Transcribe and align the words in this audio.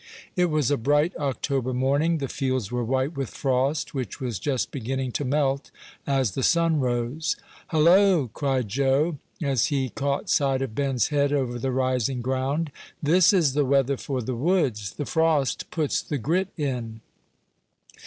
It 0.35 0.45
was 0.45 0.71
a 0.71 0.77
bright 0.77 1.15
October 1.17 1.75
morning; 1.75 2.17
the 2.17 2.27
fields 2.27 2.71
were 2.71 2.83
white 2.83 3.15
with 3.15 3.29
frost, 3.29 3.93
which 3.93 4.19
was 4.19 4.39
just 4.39 4.71
beginning 4.71 5.11
to 5.11 5.23
melt 5.23 5.69
as 6.07 6.31
the 6.31 6.41
sun 6.41 6.79
rose. 6.79 7.35
"Halloa!" 7.67 8.29
cried 8.29 8.67
Joe, 8.67 9.19
as 9.43 9.67
he 9.67 9.89
caught 9.89 10.27
sight 10.27 10.63
of 10.63 10.73
Ben's 10.73 11.09
head 11.09 11.31
over 11.31 11.59
the 11.59 11.71
rising 11.71 12.19
ground; 12.23 12.71
"this 13.03 13.31
is 13.31 13.53
the 13.53 13.63
weather 13.63 13.95
for 13.95 14.23
the 14.23 14.33
woods; 14.35 14.91
the 14.93 15.05
frost 15.05 15.69
puts 15.69 16.01
the 16.01 16.17
grit 16.17 16.47
in." 16.57 17.01